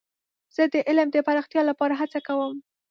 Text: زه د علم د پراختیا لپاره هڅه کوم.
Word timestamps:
زه 0.55 0.63
د 0.73 0.75
علم 0.87 1.07
د 1.11 1.17
پراختیا 1.27 1.61
لپاره 1.69 1.93
هڅه 2.01 2.19
کوم. 2.27 2.55